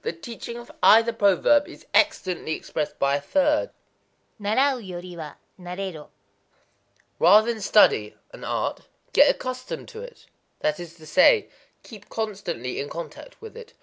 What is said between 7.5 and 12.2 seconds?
than study [an art], get accustomed to it,"—that is to say, "keep